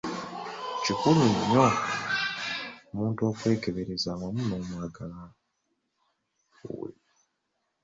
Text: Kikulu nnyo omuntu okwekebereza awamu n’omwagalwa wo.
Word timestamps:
Kikulu 0.83 1.21
nnyo 1.35 1.65
omuntu 2.91 3.21
okwekebereza 3.29 4.07
awamu 4.13 4.41
n’omwagalwa 4.49 5.25
wo. 6.77 6.87